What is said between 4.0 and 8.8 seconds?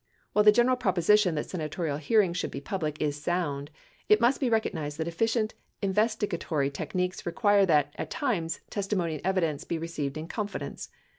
it must be recognized that efficient investigatory techniques require that, at times,